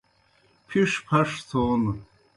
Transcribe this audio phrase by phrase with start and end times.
[0.67, 1.81] پِھش پَھش تھون